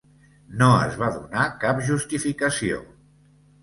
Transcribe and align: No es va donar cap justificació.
No 0.61 0.69
es 0.85 0.97
va 1.03 1.11
donar 1.19 1.45
cap 1.67 1.85
justificació. 1.93 2.85